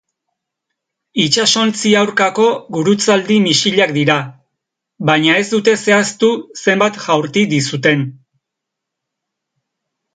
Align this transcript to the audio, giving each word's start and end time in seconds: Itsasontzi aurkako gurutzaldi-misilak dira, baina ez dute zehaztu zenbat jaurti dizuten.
Itsasontzi 1.23 1.91
aurkako 1.99 2.45
gurutzaldi-misilak 2.79 3.95
dira, 3.99 4.17
baina 5.13 5.39
ez 5.45 5.47
dute 5.55 5.79
zehaztu 5.85 6.33
zenbat 6.65 7.01
jaurti 7.07 7.49
dizuten. 7.57 8.07